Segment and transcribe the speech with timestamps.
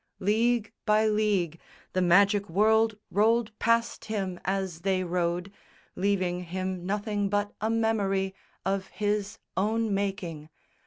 [0.17, 1.59] League by league
[1.93, 5.51] The magic world rolled past him as they rode,
[5.95, 8.33] Leaving him nothing but a memory
[8.65, 10.49] Of his own making.